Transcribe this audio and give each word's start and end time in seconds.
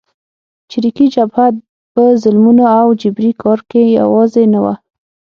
چریکي 0.69 1.05
جبهه 1.15 1.47
په 1.93 2.03
ظلمونو 2.21 2.63
او 2.79 2.87
جبري 3.01 3.31
کار 3.41 3.59
کې 3.69 3.83
یوازې 3.99 4.43
نه 4.53 4.59
وه. 4.63 4.73